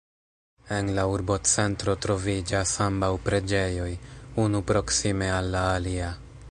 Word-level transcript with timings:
En 0.77 0.87
la 0.99 1.03
urbocentro 1.17 1.95
troviĝas 2.07 2.73
ambaŭ 2.87 3.11
preĝejoj, 3.29 3.89
unu 4.47 4.67
proksime 4.73 5.31
al 5.41 5.57
la 5.57 5.67
alia. 5.79 6.15